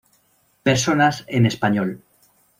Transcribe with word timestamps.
Personas 0.67 1.25
en 1.27 1.45
Español. 1.45 2.01